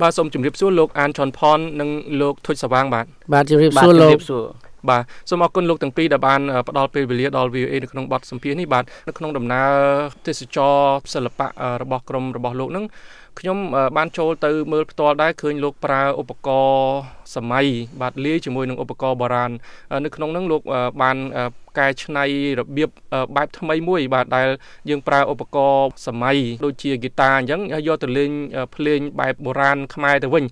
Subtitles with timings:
[0.00, 1.90] បាទសូមជម្រាបសួរលោកអានឆុនផននិង
[2.20, 4.18] លោកធុចសវាងបាទបាទជម្រាបសួរលោក
[4.88, 9.72] បាទសូមអរគុណលោកទាំងពីរដែលបានផ្ដល់ពេលវេលាដល់ VOA នៅក្នុងបទសម្ភាសន៍នេះបាទនៅក្នុងដំណើរ
[10.26, 10.74] ទេសចរ
[11.14, 11.46] សិល្បៈ
[11.82, 12.84] របស់ក្រមរបស់លោកនឹង
[13.40, 13.58] ខ្ញុំ
[13.96, 17.66] បានចូលទៅមើលផ្ទាល់ដែរឃើញលោកប្រើឧបករណ៍សម័យ
[18.00, 19.50] បាទលាយជាមួយនឹងឧបករណ៍បុរាណ
[20.04, 20.62] នៅក្នុងនោះលោក
[21.02, 21.16] បាន
[21.78, 22.24] កែច្នៃ
[22.58, 22.90] របៀប
[23.36, 24.48] បែបថ្មីមួយ បាទដែល
[24.88, 28.30] យើងប្រើឧបករណ៍សម័យដូចជាហ្គីតាអញ្ចឹងយកទៅលេង
[28.74, 30.44] ភ្លេងបែបបុរាណខ្មែរទៅវិញ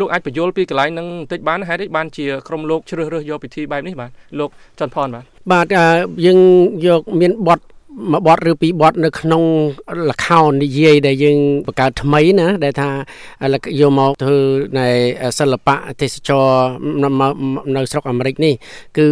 [0.00, 5.66] លោកអាចបញ្យល់ពីកន្លែងហ្នឹងបន្តិចបានហេតុអីបានជាក្រុមលោកជ្រើសរើសយកពិធីបែបនេះបាទលោកច័ន្ទផនបាទបាទ
[6.26, 6.38] យើង
[6.86, 7.60] យកមានបទ
[8.12, 9.42] មួយបទឬពីរបទនៅក្នុង
[10.10, 12.90] លខោននិយាយដែលយើងបង្កើតថ្មីណាដែលថា
[13.80, 14.38] យកមកធ្វើ
[14.78, 14.88] នៃ
[15.38, 16.48] សិល្បៈទេសចរ
[17.76, 18.54] នៅស្រុកអាមេរិកនេះ
[18.98, 19.06] គឺ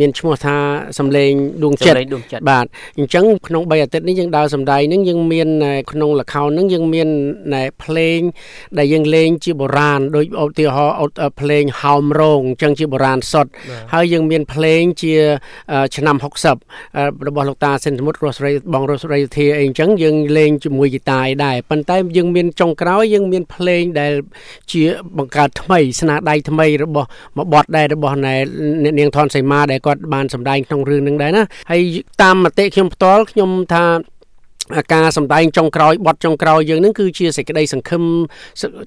[0.00, 0.56] មានឈ្មោះថា
[0.98, 1.30] សំឡេង
[1.62, 2.66] ដួងចិត្តបាទ
[2.98, 5.48] អញ្ចឹងក្នុង3អាទិត្យនេះយើងដើរសំដែងនឹងយើងមាន
[5.92, 7.08] ក្នុងលខោននឹងយើងមាន
[7.82, 8.20] ភ្លេង
[8.78, 13.50] ដែលយើងលេងជាបុរាណដូចឧទាហរណ៍ភ្លេងហោមរងអញ្ចឹងជាបុរាណសុទ្ធ
[13.92, 15.14] ហើយយើងមានភ្លេងជា
[15.96, 16.16] ឆ្នាំ
[16.70, 24.12] 60របស់លោកតាសិនសមុទ្ររស់រីបងរស់រីធាអីអញ្ចឹងយើងលេងជាមួយហ្គីតាឯដែរប៉ុន្តែយើងមានចុងក្រោយយើងមានភ្លេងដែល
[24.72, 24.82] ជា
[25.18, 28.36] បង្កើតថ្មីស្នាដៃថ្មីរបស់មួយបទដែររបស់អ្ន
[28.90, 31.82] កនាងថនសីមាដែលគាត់បានសម្ដែងក្នុងរឿងនឹងដែរណាហើយ
[32.22, 33.84] តាមមតិខ្ញុំផ្ទាល់ខ្ញុំថា
[34.92, 38.02] ការសម្ដែងចុងក្រោយបទចុងក្រោយយើងនឹងគឺជាសេចក្តីសង្ឃឹម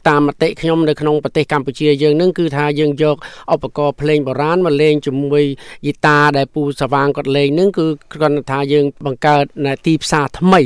[0.09, 3.17] តាមមតិខ្ញុំនៅក្នុងប្រទេសកម្ពុជាយើងនឹងគឺថាយើងយក
[3.53, 5.43] ឧបករណ៍ភ្លេងបុរាណមកលេងជាមួយ
[5.81, 9.43] ហ្គីតាដែលពូសវាងគាត់លេងនឹងគឺគ្រាន់តែថាយើងបង្កើត
[9.85, 10.61] ទីផ្សារថ្មី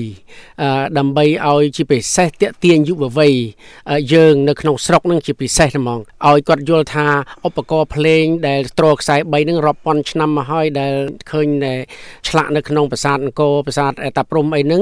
[0.97, 3.33] ដើម្បីឲ្យជាពិសេសតាក់ទាញយុវវ័យ
[4.13, 7.07] យើងនៅក្នុងស្រុកនឹងជាពិសេសហ្មងឲ្យគាត់យល់ថា
[7.47, 10.93] ឧបករណ៍ភ្លេងដែលត្រខ្សែ3នឹងរាប់ពាន់ឆ្នាំមកហើយដែល
[11.31, 11.47] ឃើញ
[12.29, 14.81] ឆ្លាក់នៅក្នុងប្រាសាទអង្គរប្រាសាទតាព្រំអីហ្នឹង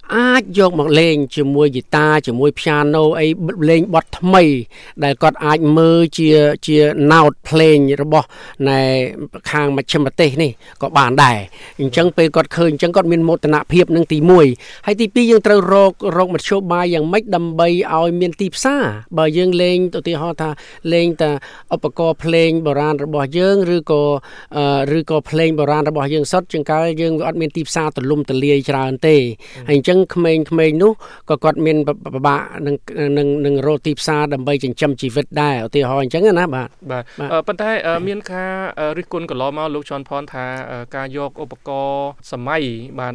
[0.15, 3.27] អាចយកមកលេងជាមួយហ្គីតាជាមួយព្យ៉ាណូអី
[3.69, 4.43] លេងបទថ្មី
[5.03, 6.29] ដែលគាត់អាចមើលជា
[6.67, 6.77] ជា
[7.11, 8.27] ណោតភ្លេងរបស់
[8.67, 8.81] ណែ
[9.51, 11.37] ខាងមជ្ឈិមប្រទេសនេះក៏បានដែរ
[11.81, 14.17] អញ្ចឹងពេលគាត់ឃើញអញ្ចឹងគាត់មានមោទនភាពនឹងទី
[14.51, 18.83] 1ហើយទី2យើងត្រូវរករកមធ្យោបាយយ៉ាងម៉េចដើម្បីឲ្យមានទីផ្សារ
[19.17, 20.49] បើយើងលេងឧទាហរណ៍ថា
[20.93, 21.31] លេងតែ
[21.75, 24.01] ឧបករណ៍ភ្លេងបុរាណរបស់យើងឬក៏
[24.97, 29.15] ឬក៏ភ្លេងបុរាណរបស់យើងសុទ្ធជាងកាលយើងអត់មានទីផ្សារទលំទលាយច្រើនទេ
[29.69, 30.91] ហើយអញ្ចឹងក្មេងៗនោះ
[31.29, 31.77] ក៏គាត់មាន
[32.15, 32.75] ពិបាកនឹង
[33.17, 37.03] នឹងនឹងរកទីផ្សារដើម្បីចិញ្ចឹមជីវិតដែរឧទាហរណ៍អញ្ចឹងណាបាទបាទ
[37.47, 37.71] ប៉ុន្តែ
[38.07, 38.51] មានការ
[38.97, 40.45] រិះគន់កន្លងមកលោកជន់ផនថា
[40.95, 42.63] ការយកឧបករណ៍សម័យ
[42.99, 43.13] បាទ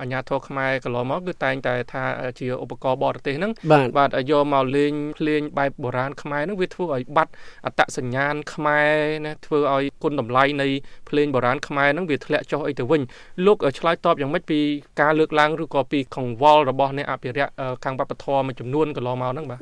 [0.00, 2.04] អាញាធរខ្មែរកន្លងមកគឺតែងតែថា
[2.40, 3.52] ជាឧបករណ៍បរទេសហ្នឹង
[3.98, 7.32] បាទយកមកលេងភ្លេងបែបបុរាណខ្មែរហ្នឹងវាធ្វើឲ្យបាត់
[7.66, 8.94] អត្តសញ្ញាណខ្មែរ
[9.26, 10.68] ណាធ្វើឲ្យគុណតម្លៃនៃ
[11.08, 13.02] ភ្លេងបុរាណខ្មែរហ្នឹងវាធ្លាក់ចុះអីទៅវិញ
[13.46, 14.60] លោកឆ្លើយតបយ៉ាងម៉េចពី
[15.00, 17.52] ការលើកឡើងឬក៏ពីកង្វល់របស់អ្នកអភិរក្ស
[17.84, 19.60] ខាងវប្បធម៌មួយចំនួនកន្លងមកហ្នឹងបាទ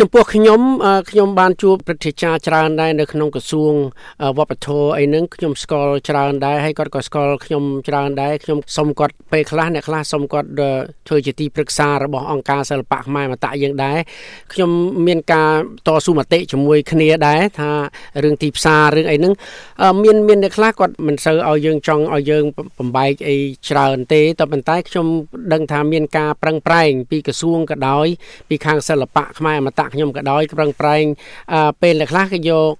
[0.00, 0.60] ចំពោះខ្ញុំ
[1.10, 3.74] ខ្ញុំបានជួបព្រឹទ្ធាចារ្យច្រើនដែរនៅក្នុងក្រសួង
[4.38, 10.48] វប្បធម៌អីហ្នឹងខ្ញុំស្គាល់ច្រើនដែរហើយគាត់ក៏ស្គាល់ខ្ញុំច្រើនដែរខ្ញុំសុំគាត់ពេលខ្លះអ្នកខ្លះសុំគាត់
[11.08, 13.98] ធ្វើជាទីប្រឹក្សារបស់អង្គការសិល្បៈខ្មែរមតៈយើងដែរ
[14.52, 14.70] ខ្ញុំ
[15.06, 15.50] មានការ
[15.86, 17.70] តស៊ូមតិជាមួយគ្នាដែរថា
[18.24, 19.32] រឿងទីផ្សាររឿងអីហ្នឹង
[20.02, 22.44] មានមានអ្នកខ្លះគាត់មិនសូវឲ្យយើងចង់ឲ្យយើង
[22.78, 23.36] បំបែកអី
[23.68, 25.06] ច្រើនទេតែប៉ុន្តែខ្ញុំ
[25.52, 28.06] ដឹងថាមានការប្រឹងប្រែងពីក្រសួងក៏ដោយ
[28.48, 31.04] ពីខាងសិល្បៈខ្មែរមតៈខ្ញុំក៏ដោយប្រឹងប្រែង
[31.82, 32.72] ពេលខ្លះគេយក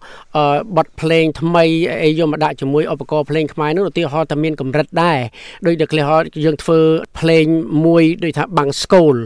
[0.77, 1.65] បទភ្លេងថ្មី
[2.03, 5.19] អីយកមកដាក់ជាមួយឧបករណ៍ភ្លេងខ្មែរនោះឧទាហរណ៍តែមានកម្រិតដែរ
[5.67, 6.81] ដូចដែលគេហៅយើងធ្វើ
[7.19, 7.47] ភ្លេង
[7.87, 9.17] មួយដូចថាបាំងស្គូល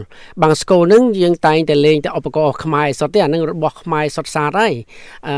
[0.43, 4.73] បាំងស្គូលហ្នឹងយើងតែងតែលេងតែឧបករណ៍ខ្មែរសុទ្ធទេអានឹងរបស់ខ្មែរសុទ្ធសាធហើយ
[5.27, 5.35] អឺ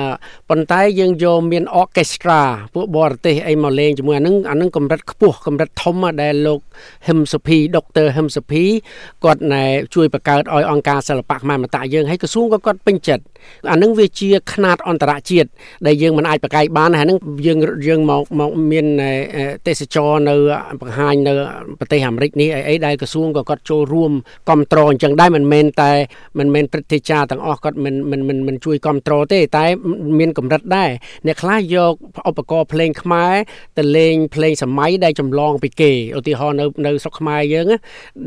[0.49, 2.41] ប៉ុន្តែយើងយកមាន orchestra
[2.73, 6.59] ពួកបរទេសអីមកលេងជាមួយអានឹងអានឹងកម្រិតខ្ពស់កម្រិតធំដែលលោក
[7.07, 8.63] ហឹមសុភីដុកទ័រហឹមសុភី
[9.23, 9.63] គាត់ណែ
[9.95, 13.23] ជួយបង្កើតឲ្យអង្គការសិល្បៈខ្មែរមតៈយើងហើយក្រសួងក៏គាត់ពេញចិត្ត
[13.71, 15.49] អានឹងវាជាຂ្នាតអន្តរជាតិ
[15.87, 17.17] ដែលយើងមិនអាចប្រកែកបានហើយនឹង
[17.47, 18.85] យើងយើងមកមកមាន
[19.67, 20.35] ទេសចរនៅ
[20.81, 21.33] បង្ហាញនៅ
[21.79, 24.11] ប្រទេសអាមេរិកនេះអីអីដែលក្រសួងក៏គាត់ចូលរួម
[24.47, 25.91] គ្រប់គ្រងអញ្ចឹងដែរមិនមែនតែ
[26.39, 29.65] មិនមែនព្រឹទ្ធាចារ្យទាំងអស់គាត់មិនមិនមិនមិនជួយគ្រប់គ្រងទេ តែ
[30.19, 30.89] មានកម្រិតដែរ
[31.25, 31.93] អ្នកខ្លះយក
[32.29, 33.33] ឧបករណ៍ភ្លេងខ្មែរ
[33.77, 37.67] ទៅលេងភ្លេងសម័យដែលចម្លងពីគេឧទាហរណ៍នៅនៅស្រុកខ្មែរយើង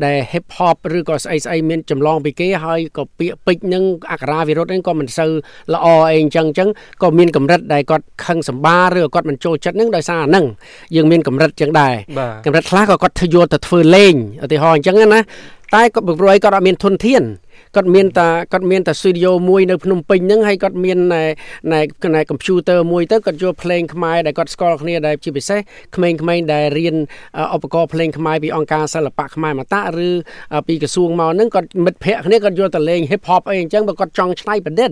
[0.05, 5.31] ដែល hip hop ឬក៏ស្អីស្អីមានចម្លងពីគេហើយក៏ពាក្យពេចន៍នឹងអក្ខរាវិរុទ្ធហ្នឹងក៏មិនសូវ
[5.73, 6.69] ល្អអីអញ្ចឹងអញ្ចឹង
[7.01, 10.45] ក៏មានកម្រិតដែលគាត់ខឹងសម្បាឬក៏គាត់មិនចូលចិត្តហ្នឹងដោយសារអាហ្នឹង
[10.95, 11.93] យើងមានកម្រិតចឹងដែរ
[12.45, 14.13] កម្រិតខ្លះក៏គាត់ធ្វើយកទៅធ្វើលេង
[14.43, 15.21] ឧទាហរណ៍អញ្ចឹងណា
[15.75, 17.23] តែក៏ព្រោះអីគាត់អត់មានធនធាន
[17.75, 21.23] គាត់មានតែគាត់មានតែ studio មួយនៅភ្នំពេញហ្នឹងហើយគាត់មានណែ
[21.73, 21.81] ណែ
[22.15, 25.59] ណែ computer មួយទៅគាត់យកភ្លេងខ្មែរដែលគាត់ស្គាល់គ្នាដែលជាពិសេស
[25.95, 26.95] ក្មេងៗដែលរៀន
[27.55, 30.09] ឧបករណ៍ភ្លេងខ្មែរពីអង្គការសិល្បៈខ្មែរមតៈឬ
[30.67, 34.91] ពីក្រសួងមកហ្នឹងគាត់មិត្តភ័ក្តិគ្នាគាត់យកទៅលេង hip hop អីអញ្ចឹងបើគាត់ចង់ច្នៃប្រឌិត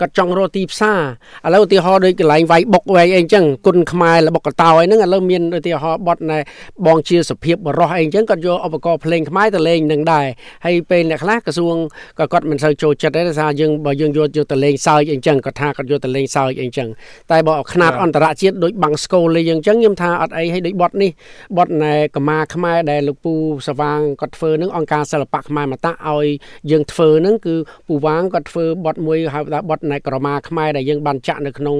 [0.00, 6.38] គាត់ចង់រកទីផ្សារឥឡូវឧទាហរណ៍ដូចកន្លែងវាយបុកវាយអីចឹងគុណខ្មែររបស់កតោអីហ្នឹងឥឡូវមានឧទាហរណ៍បត់ណែ
[6.86, 10.26] បងជាសភាពរស់អីចឹងគាត់យកឧបករណ៍ភ្លេងខ្មែរទៅលេងនឹងដែរ
[10.64, 11.76] ហើយពេលអ្នកខ្លះក្រសួង
[12.18, 16.88] ក៏គាត់មិនសូវចូលចិត្តដែរថាយើងបើយើងយកយកទៅលេងសើចអីចឹងគាត់ថាគាត់យកទៅលេងសើចអីចឹង
[17.30, 21.10] តែបើខ្នាតអន្តរជាតិដូចបាំងស្កូលលេងអីចឹងខ្ញុំថាអត់អីហើយដូចបត់នេះ
[21.56, 23.34] បត់ណែកមាខ្មែរដែលលោកពូ
[23.68, 26.26] សវាងគាត់ធ្វើនឹងអង្គការសិល្បៈខ្មែរមតៈឲ្យ
[26.70, 27.54] យើងធ្វើនឹងគឺ
[27.88, 31.76] ពូវាងគាត់ធ្វើបត់មួយហៅថាបត់ណែក្រមាខ្មែរដែលយើងបានចាក់នៅក្នុង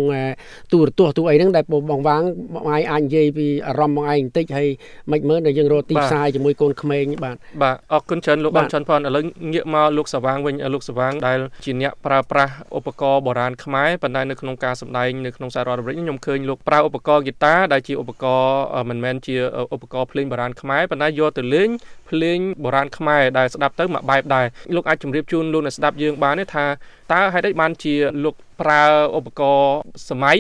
[0.73, 2.23] ទូរទស្សន៍ទូអីហ្នឹងដែលបងវាង
[2.55, 4.69] បងឯងអាចនិយាយពីអារម្មណ៍បងឯងបន្តិចហើយ
[5.13, 19.37] មិនមើលដែលយើងរកទីផ្សារជាមួយកូនក្មេងបាទបាទអរគុណច្រើនលោកបានច័ន្ទផនឥឡូវងាកមកលោកសវាងវិញលោកសវាងដែលជាអ្នកប្រើប្រាស់ឧបករណ៍បុរាណខ្មែរប៉ុន្តែនៅក្នុងការសម្ដែងនៅក្នុងសាររដ្ឋអាមេរិកខ្ញុំឃើញលោកប្រើឧបករណ៍ហ្គីតាដែលជាឧបករណ៍មិនមែនជា
[19.75, 21.69] ឧបករណ៍ភ្លេងបុរាណខ្មែរប៉ុន្តែយកទៅលេង
[22.11, 26.65] ភ្លេងបុរាណខ្មែរដែលស្ដាប់ទៅមួយបែបដែរលោកអាចជម្រាបជូនលោកអ្នកស្ដាប់យើងបានទេថា
[27.13, 27.95] តើហេតុអីបានជា
[28.25, 28.83] លោកប្រើ
[29.19, 29.77] ឧបករណ៍
[30.11, 30.39] សម័យ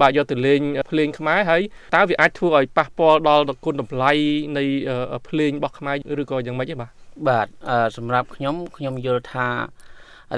[0.00, 1.62] បាទយកទៅលេងភ្លេងខ្មែរហើយ
[1.94, 4.12] តើវាអាចធ្វើឲ្យប៉ះពាល់ដល់គុណតម្លៃ
[4.58, 4.64] នៃ
[5.28, 6.90] ភ្លេងរបស់ខ្មែរឬក៏យ៉ាងម៉េចទេបាទ
[7.28, 7.46] បាទ
[7.96, 9.48] សម្រាប់ខ្ញុំខ្ញុំយល់ថា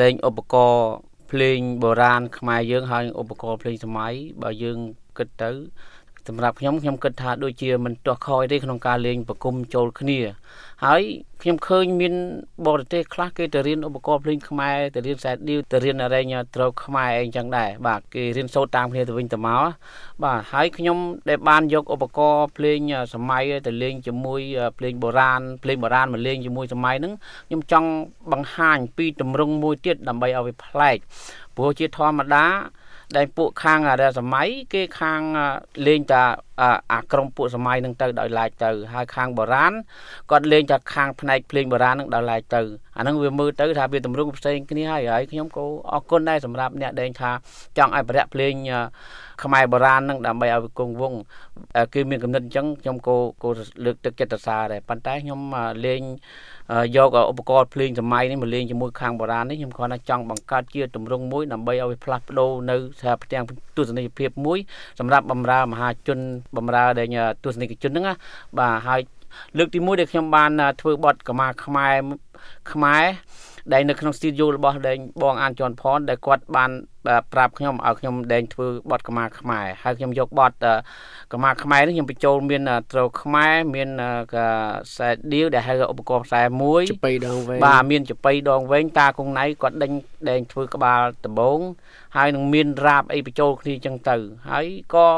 [0.03, 0.89] លេងឧបករណ៍
[1.31, 4.13] ភ្លេងបុរាណខ្មែរយើងហើយឧបករណ៍ភ្លេងសម័យ
[4.43, 4.79] បើយើង
[5.19, 5.51] គិតទៅ
[6.29, 10.19] សម្រាប់ខ្ញុំខ្ញុំគិតថាដូចជាមិនទាស់ខ້ອຍទេក្នុងការលេងប្រគំចូលគ្នា
[10.85, 11.03] ហើយ
[11.43, 12.15] ខ្ញុំឃើញមាន
[12.67, 16.25] បរទេសខ្លះគេទៅរៀនឧបករណ៍ភ្លេងខ្មែរទៅរៀនខ្សែឌីវទៅរៀនអរេញ
[16.57, 19.65] ត្រូវខ្មែរអីចឹងដែរបាទគេរៀនសូត្រតាមគ្នាទៅវិញទៅមក
[20.25, 22.79] បាទហើយខ្ញុំដែលបានយកឧបករណ៍ភ្លេង
[23.15, 24.41] សម័យទៅលេងជាមួយ
[24.79, 27.13] ភ្លេងបុរាណភ្លេងបុរាណមកលេងជាមួយសម័យហ្នឹង
[27.49, 27.89] ខ្ញុំចង់
[28.33, 30.97] បង្ហាញពីទម្រង់មួយទៀតដើម្បីឲ្យវាប្លែក
[31.57, 32.47] ព្រោះជាធម្មតា
[33.17, 35.21] ដែលពួកខាងរសម័យគេខាង
[35.87, 36.23] លេងតា
[36.93, 39.73] អាក្រុមពួកសម័យនឹងទៅដោយឡែកទៅហើយខាងបុរាណ
[40.31, 42.61] គាត់លេងតែខាងផ្នែកភ្លេងបុរាណនឹងដោយឡែកទៅ
[42.97, 47.31] អាហ្នឹងវាមើលទៅថាវាតម្រង់ផ្សេងគ្នាហើយហើយខ្ញុំក៏អរគុណដែរសម្រាប់អ្នកដែលថា
[47.79, 48.53] ចង់ឲ្យប្រយ័ត្នភ្លេង
[49.43, 51.21] ខ្មែរបុរាណនឹងដើម្បីឲ្យវាគង់វង្ស
[51.95, 53.49] គឺមានកំណត់អញ្ចឹងខ្ញុំក៏ក៏
[53.85, 55.41] លើកទឹកចិត្តសរសើរដែរប៉ុន្តែខ្ញុំ
[55.87, 56.03] លេង
[56.97, 63.45] យកឧបករណ៍ភ្លេងសម័យនេះមកលេងជាមួយខាងបុរាណនេះខ្ញុំគ្រាន់តែចង់បង្កើតជាទម្រង់មួយដើម្បីឲ្យវាផ្លាស់ប្ដូរនៅស្ថាបទាំង
[63.77, 64.59] ទស្សនីយភាពមួយ
[64.99, 66.19] សម្រាប់បំរើមហាជន
[66.57, 67.09] បំរើដែល
[67.45, 68.15] ទស្សនិកជនហ្នឹងណា
[68.59, 69.01] បាទហើយ
[69.59, 71.95] លើកទី1ដែលខ្ញុំបានធ្វើបទកម្មាខ្មែរ
[72.73, 73.05] ខ្មែរ
[73.73, 76.71] ដែលនៅក្នុង studio របស់ដែងបងអានជន់ផនដែលគាត់បាន
[77.33, 80.53] ប្រាប់ខ្ញុំឲ្យខ្ញុំដែងធ្វើបទកម្មាខ្មែរហើយខ្ញុំយកបទ
[81.33, 83.89] កម្មាខ្មែរនេះខ្ញុំបញ្ចូលមានត្រូវខ្មែរមាន
[84.33, 89.93] ខ្សែឌីវដែលហៅឧបករណ៍ខ្សែមួយចបៃដងវែងបាទមានចបៃដងវែងតាគង់ណៃគាត់ដេញ
[90.31, 91.59] ដែងធ្វើក្បាលដំបង
[92.17, 94.17] ហើយនឹងមានរ៉ាបអីបញ្ចូលគ្នាចឹងទៅ
[94.51, 95.09] ហើយក៏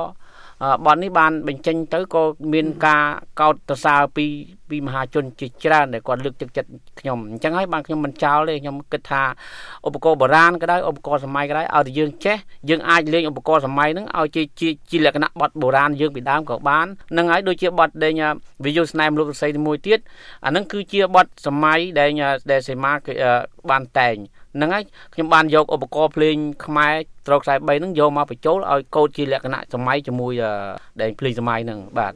[0.87, 2.23] បទនេះបានបញ្ចេញទៅក៏
[2.53, 3.03] មានការ
[3.41, 4.27] កោតសរសើរពី
[4.71, 6.71] ពីមហាជនជាច្រើនដែលគាត់លើកទឹកចិត្ត
[7.01, 9.23] ខ្ញុំអញ្ចឹងហើយបានខ្ញុំមិនចោលទេខ្ញុំគិតថា
[9.87, 12.37] ឧបករណ៍បុរាណក៏ដោយឧបករណ៍សម័យក៏ដោយឲ្យតែយើងចេះ
[12.69, 18.13] យើងអាចលេងឧបករណ៍សម័យហ្នឹងឲ្យជាជាជាលក្ខណៈបទបុរាណយើងពីដើមក៏បាននឹងហើយដូចជាបទដែល
[18.65, 19.99] វិយុស្នេហ៍មលុបរស័យទីមួយទៀត
[20.45, 22.11] អាហ្នឹងគឺជាបទសម័យដែល
[22.51, 22.93] ដែលសេមា
[23.71, 24.17] បានតែង
[24.57, 24.85] ហ្នឹងហើយ
[25.15, 26.37] ខ្ញុំបានយកឧបករណ៍ភ្លេង
[26.67, 26.95] ខ្មែរ
[27.27, 30.33] ត្រកខ្សែ3ហ្នឹងយកមកបញ្ចូលឲ្យកូដជាលក្ខណៈសម័យជាមួយ
[31.01, 32.13] ដែលភ្លេងសម័យហ្នឹងបាទ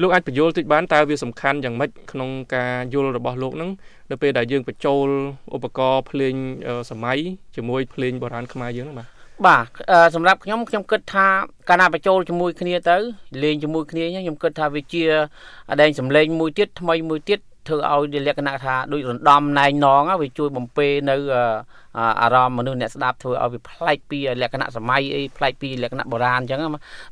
[0.00, 3.70] លោកអាចបញ្យល់តិចបានតើវាសំខាន់យ៉ាងម៉េចក្នុងការយល់របស់លោកហ្នឹង
[4.10, 5.06] នៅពេលដែលយើងបញ្ចូល
[5.56, 6.34] ឧបករណ៍ភ្លេង
[6.90, 7.18] សម័យ
[7.56, 9.08] ជាមួយភ្លេងបុរាណខ្មែរយើងហ្នឹងបាទ
[9.46, 9.66] បាទ
[10.14, 11.26] សម្រាប់ខ្ញុំខ្ញុំគិតថា
[11.68, 12.96] កាលណាបញ្ចូលជាមួយគ្នាទៅ
[13.42, 15.02] លេងជាមួយគ្នាខ្ញុំគិតថាវាជា
[15.80, 17.78] ដែងសម្លេងមួយទៀតថ្មីមួយទៀត ធ្វើ
[18.14, 21.16] ឲ្យលក្ខណៈថាដូចរំដំណែងនងវាជួយបំពេនៅ
[22.22, 26.60] អារម្មណ៍មនុស្សអ្នកស្ដាប់ធ្វើឲ្យវាប្លែកពីលក្ខណៈសម័យអីប្លែកពីលក្ខណៈបុរាណអញ្ចឹង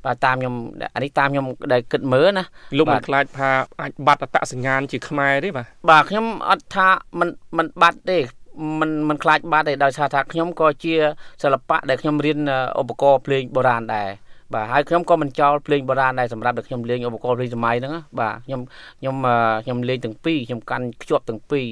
[0.04, 0.54] បាទតាមខ្ញុំ
[0.94, 2.44] អានេះតាមខ្ញុំដែលគិតមើលណា
[2.78, 3.50] លោកមិនខ្លាចថា
[3.82, 6.88] អាចបាត់អត្តសញ្ញាណជាខ្មែរទេបាទបាទខ្ញុំអត់ថា
[7.20, 7.28] មិន
[7.58, 8.18] មិនបាត់ទេ
[8.80, 10.94] មិនមិនខ្លាចបាត់ទេដោយសារថាខ្ញុំក៏ជា
[11.42, 12.38] សិល្បៈដែលខ្ញុំរៀន
[12.80, 14.08] ឧបករណ៍ភ្លេងបុរាណដែរ
[14.54, 18.60] បាទហើយខ្ញុំក៏មិនចោលភ្លេងបុរាណដែរសម្រាប់តែខ្ញុំលេងឧបករណ៍ភ្លេងសម័យហ្នឹងបាទខ្ញុំ
[19.00, 19.16] ខ្ញុំ
[19.64, 21.68] ខ្ញុំលេងទាំងពីរខ្ញុំកាន់ខ្ជាប់ទាំងពីរ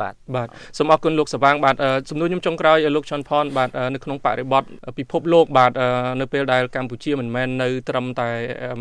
[0.00, 1.76] បាទបាទសូមអរគុណលោកសវាងបាទ
[2.10, 4.62] សំណួរខ្ញុំចុងក្រោយលោកឆុនផនបាទនៅក្នុងបរិបទ
[4.98, 5.72] ពិភពលោកបាទ
[6.20, 8.28] នៅពេលដែលកម្ពុជាមិនមែននៅត្រឹមតែ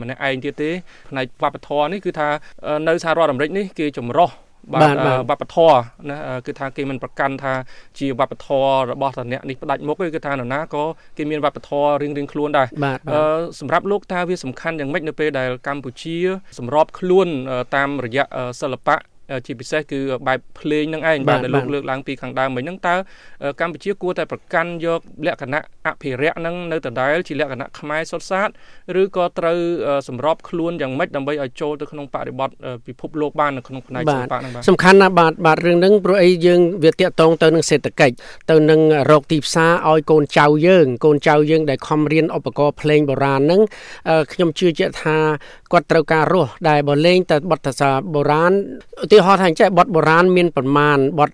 [0.01, 0.69] ម្នាក់ឯងទៀតទេ
[1.09, 2.29] ផ្នែកវប្បធម៌នេះគឺថា
[2.87, 4.29] នៅសហរដ្ឋអាមេរិកនេះគេចម្រោះ
[4.71, 4.95] បាទ
[5.29, 5.77] វប្បធម៌
[6.09, 7.53] ណាគឺថាគេមិនប្រកាន់ថា
[7.99, 10.83] ជាវប្បធម៌របស់តអ្នកនេះផ្ដាច់មុខទេគឺថានរណាក៏
[11.17, 12.67] គេមានវប្បធម៌រៀងរៀងខ្លួនដែរ
[13.59, 16.17] សម្រាប់លោកថាវាសំខាន់យ៉ាងម៉េចនៅពេលដែលកម្ពុជា
[16.59, 17.27] សម្របខ្លួន
[17.75, 18.25] តាមរយៈ
[18.61, 18.95] សិល្បៈ
[19.45, 22.95] ជាពិសេសគឺបែបភ្លេងនឹងឯងបាទដែលលោកលើកឡើងពីខាងដើមមិញហ្នឹងតើ
[23.61, 28.49] កម្ពុជាគួរតែប្រកាន់យកលក្ខណៈអភិរក្សហ្នឹងនៅដដែលជាលក្ខណៈខ្មែរសុទ្ធសាធ
[29.01, 29.59] ឬក៏ត្រូវ
[30.07, 32.49] សម្របខ្លួនយ៉ាងម៉េចដើម្បីឲ្យចូលទៅក្នុងបរិបទ
[32.87, 38.15] ពិភពលោកបាននៅក្នុងផ្នែកសិល្បៈហ្នឹងបាទសំខាន់ណាស់បាទបាទរឿងហ្នឹងព្រោះអីយើងវាតាក់ទងទៅនឹងសេដ្ឋកិច្ច
[38.51, 43.61] ទៅនឹងរកទីផ្សារឲ្យកូនចៅយើង កូនចៅយើងដែលខំរៀនឧបករណ៍ភ្លេងបុរាណហ្នឹង
[44.33, 45.17] ខ្ញុំជឿជាក់ថា
[45.73, 48.53] គាត់ត្រូវការរស់ដែលបើលេងតែបទភាសាបុរាណ
[49.03, 51.31] ឧទាហរណ៍ថាអញ្ចឹងបទបុរាណមានប្រមាណបទ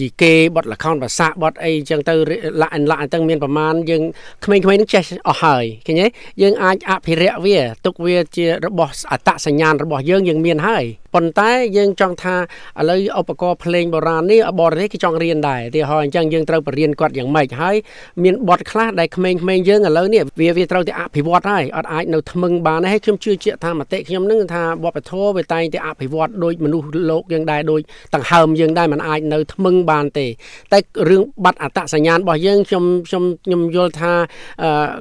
[0.00, 2.14] យីគេបទលខោនភាសាបទអីអញ្ចឹងទៅ
[2.60, 4.02] លាក់លាក់អញ្ចឹងមានប្រមាណយើង
[4.44, 6.06] ក្មេងៗនឹងចេះអស់ហើយឃើញទេ
[6.42, 17.76] យើងអាចអភិរក្សវាទុកវាជារបស់អត្តសញ្ញាណរបស់យើងយើងមានហើយ ប៉ុន្តែយើងចង់ថាឥឡូវឧបករណ៍ភ្លេងបុរាណនេះបរទេសគេចង់រៀនដែរឧទាហរណ៍អញ្ចឹងយើងត្រូវបរៀនគាត់យ៉ាងម៉េចហើយ
[18.24, 27.80] មានបទខ្លះដែលក្មេងៗយើងឥឡូវនេះវាវាត្រូវតែអភិវឌ្ឍហើយអត់អាចនៅថ្មឹងបានទេហើយខ្ញុំជឿជាក់ថាមតិខ្ញុំនឹងថាវប្បធម៌វាតែងតែអភិវឌ្ឍដោយមនុស្សលោកយើងដែរដោយ
[28.14, 30.26] ដង្ហើមយើងដែរมันអាចនៅថ្មឹងបានទេ
[30.72, 30.78] តែ
[31.10, 34.12] រឿងបាត់អត្តសញ្ញាណរបស់យើងខ្ញុំខ្ញុំខ្ញុំយល់ថា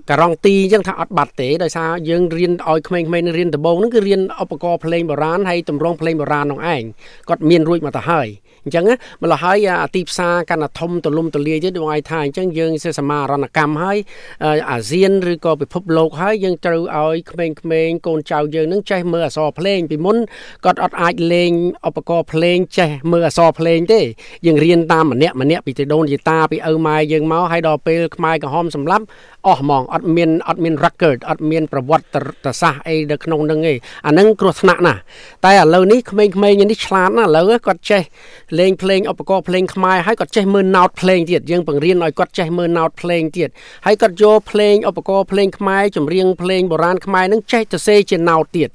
[0.09, 6.83] ការ៉ង់ទីអញ្ចឹងថាអត់បាត់ទេដោយសារយើងរៀនឲ្យក្មេងៗរៀនដំបូងហ្នឹងគឺរៀនឧបករណ៍ភ្លេងបុរាណហើយតម្រង់ភ្លេងបុរាណនោះឯង
[7.29, 8.27] គាត់មានរួចមកទៅហើយ
[8.63, 8.85] អញ្ចឹង
[9.23, 13.97] ម្ល៉េះហើយអាទីផ្សារកាន់តែធំទូលំទូលាយទៀតបងឯងថាអញ្ចឹងយើងសេសមារណកម្មហើយ
[14.71, 20.17] អាស៊ានឬក៏ពិភពលោកហើយយើងត្រូវឲ្យក្មេងៗកូនចៅយើងនឹងចេះមើលអក្សរភ្លេងពីមុន
[20.65, 21.51] គាត់អត់អាចលេង
[21.87, 24.01] ឧបករណ៍ភ្លេងចេះមើលអក្សរភ្លេងទេ
[24.45, 29.03] យើងរៀនតាមម្នាក់ម្នាក់ពីទីដូនជីតាពីឪម៉ែយើងមកហើយដល់ពេលខ្មែរក្រហមសម្លាប់
[29.47, 33.73] អស់ហ្មងអត់មានអត់មាន record អត់មានប្រវត្តិសាស្ត្រអីនៅក្នុងនឹងទេ
[34.05, 34.99] អានឹងគ្រោះថ្នាក់ណាស់
[35.45, 38.01] តែឥឡូវនេះក្មេងៗនេះឆ្លាតណាស់ឥឡូវគាត់ចេះ
[38.59, 43.49] លេងភ្លេងឧបករណ៍ភ្លេងខ្មែរហើយគាត់ចេះមើល note ភ្លេងទៀតយើងបង្រៀនឲ្យគាត់ចេះមើល note ភ្លេងទៀត
[43.85, 48.69] ហើយគាត់យកភ្លេងឧបករណ៍ភ្លេងខ្មែរចម្រៀងភ្លេងបុរាណខ្មែរនឹងចេះទៅសេជា note ទៀត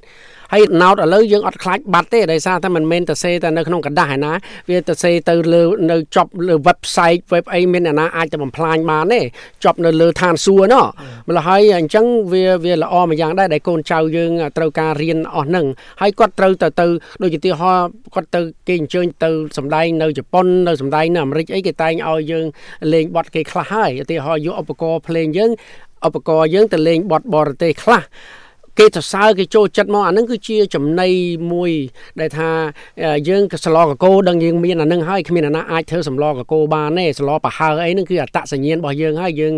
[0.54, 4.32] ហើយណោតឥឡូវយើងអត់ខ្លាចបាត់ទេដោយសារតែមិនមែនទៅសេតែនៅក្នុងกระดาษឯណា
[4.70, 9.22] វាទៅសេទៅលើនៅចប់លើ website web អីមានអ្នកណាអាចទៅបំផ្លាញបានទេ
[9.64, 10.86] ចប់នៅលើឋានសួគ៌ណោះ
[11.30, 15.66] ម្ល៉េះហើយអញ្ចឹងវាវាល្អមួយយ៉ាងដែរដែលកូនចៅយើងត្រូវការរៀនអស់ហ្នឹង
[16.02, 16.88] ហើយគាត់ត្រូវទៅទៅ
[17.22, 17.72] ដូចជាទីហោ
[18.16, 22.46] គាត់ទៅគេអញ្ជើញទៅសម្ដែងនៅជប៉ុននៅសម្ដែងនៅអាមេរិកអីគេតែងឲ្យយើង
[22.94, 25.52] លេងបទគេខ្លះហើយឧទាហរណ៍យកឧបករណ៍ភ្លេងយើង
[26.08, 28.02] ឧបករណ៍យើងទៅលេងបទបរទេសខ្លះ
[28.79, 31.09] គេសរសើរគេចូលចិត្តមកអានឹងគឺជាចំណៃ
[31.53, 31.71] មួយ
[32.21, 32.51] ដែលថា
[33.29, 39.55] យើងសឡកកោដឹងយើងមានអានឹងហើយគ្មានអាណាអាចធ្វើសម្លកកោបានទេសឡប្រហើអីនឹងគឺអត្តសញ្ញាណរបស់យើងហើយយើង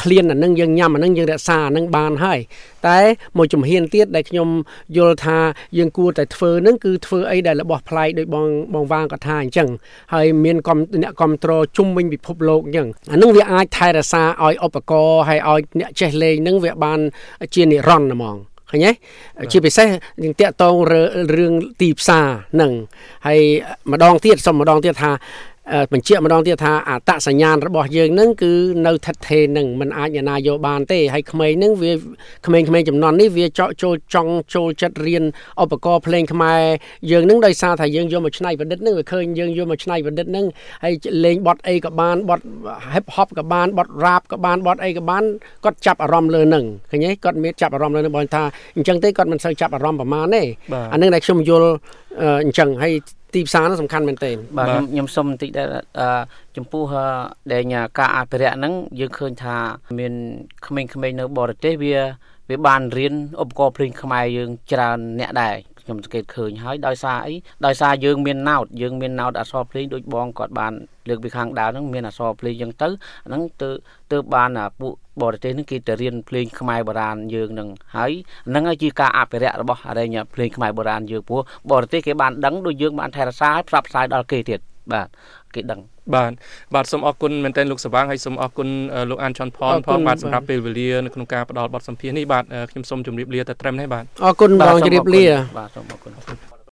[0.00, 2.40] ឃ្លានអានឹងយើងញ៉ាំអានឹងយើងរក្សាអានឹងបានហើយ
[2.88, 2.98] តែ
[3.36, 4.48] មួយជំហានទៀតដែលខ្ញុំ
[4.96, 5.38] យល់ថា
[5.78, 9.68] យើងគួរតែធ្វើនឹងគឺធ្វើអីដែលរបស់ប្លែកដោយបងបងវាងគាត់ថាអញ្ចឹង
[10.14, 17.00] ហើយមានកំអ្នកគ្រប់គ្រងជុំវិញពិភពលោកអញ្ចឹងអានឹងវាអាចថែរក្សាឲ្យឧបករណ៍ហើយឲ្យអ្នកចេះលេងនឹងវាបាន
[17.54, 18.39] ជានិរន្តរ៍ហ្មង
[18.70, 18.90] ឃើញទេ
[19.52, 19.86] ជាពិសេស
[20.22, 20.74] នឹងតាក់តង
[21.34, 22.26] រឿងទីផ្សារ
[22.60, 22.72] នឹង
[23.26, 23.40] ហើយ
[23.92, 25.10] ម្ដងទៀតសុំម្ដងទៀតថា
[25.93, 28.53] បញ្ជាក់ម្ដងទៀតថាអត្តសញ្ញាណរបស់យើងនឹងគឺ
[28.87, 31.91] នៅថិតថេរនឹងมันអាចណាយកបានទេហើយក្មេងនឹងវា
[32.45, 35.23] ក្មេងៗចំនួននេះវាចောက်ចូលចង់ចូលចិត្តរៀន
[35.63, 36.61] ឧបករណ៍ភ្លេងខ្មែរ
[37.11, 40.45] យើងនឹងដោយសារថាយើងយកមកច្នៃប្រឌិតនឹងវាឃើញយើងយកមកច្នៃប្រឌិតនឹង
[40.83, 40.93] ហើយ
[41.25, 42.41] លេងបទអីក៏បានបទ
[42.93, 45.23] hip hop ក៏បានបទ rap ក៏បានបទអីក៏បាន
[45.65, 48.43] គាត់ចាប់អារម្មណ៍លើនឹងឃើញទេគាត់មានចាប់អារម្មណ៍លើនឹងបងថា
[48.75, 50.41] អញ្ចឹងទេគាត់មិនសូវចាប់អារម្មណ៍ប្រហែលទេ
[50.93, 51.69] អានឹងដែលខ្ញុំយល់
[52.43, 52.93] អញ្ចឹងហើយ
[53.34, 55.66] ទីផ្សារនោះសំខាន់មែនទែនបាទខ្ញុំខ្ញុំសុំបន្តិចដែរ
[56.56, 56.84] ចំពោះ
[57.52, 57.62] ដែល
[57.98, 59.56] ការអភិរក្សហ្នឹងយើងឃើញថា
[59.98, 60.12] មាន
[60.66, 61.96] ក្មេងៗនៅបរទេសវា
[62.50, 65.56] វាបានរៀនឧបករណ៍ភ្លេងខ្មែរយើងច្រើនអ្នកដែរ
[65.90, 67.34] ខ្ញុំសង្កេតឃើញហើយដោយសារអី
[67.66, 70.72] ដោយសារយើងមានណោតយើងមានណោតអក្សរភ្លេងដូចបងគាត់បាន
[71.08, 72.88] លើកពីខាងដើមហ្នឹងមានអក្សរភ្លេងចឹងទៅ
[73.26, 73.70] ហ្នឹងទៅ
[74.12, 74.92] ទៅបានពួក
[75.22, 78.12] បរទេសហ្នឹងគេទៅរៀនភ្លេងខ្មែរបុរាណយើងហ្នឹងហើយ
[78.48, 84.60] ហ្នឹងហើយជាការអភិរក្សរបស់អរិញភ្លេងខ្មែរបុរាណយើងព្រោះបរទេសគេបានដឹងដូចយើងបានថែរក្សាហើយផ្សព្វផ្សាយដល់គេទៀត
[84.92, 85.08] បាទ
[85.54, 85.80] គេដឹង
[86.16, 86.32] បាទ
[86.74, 88.68] បាទសូមអរគុណមែនទែនលោកសវាងហើយសូមអរគុណ
[89.10, 95.24] លោកអានឆនផនផងបាទសម្រាប់ពេលវេលានៅក្នុងការផ្ដល់បទសម្ភាសន៍នេះបាទខ្ញុំសូមជម្រាបលាតែត្រឹមនេះបាទអរគុណបងជម្រាបលា
[95.58, 96.12] បាទសូមអរគុណ